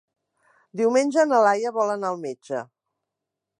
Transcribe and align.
Diumenge 0.81 1.27
na 1.33 1.43
Laia 1.47 1.73
vol 1.77 1.93
anar 1.97 2.11
al 2.13 2.19
metge. 2.25 2.65